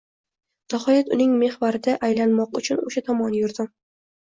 [0.75, 3.75] Nihoyat uning mehvarida aylanmoq uchun o’sha tomon yurdim.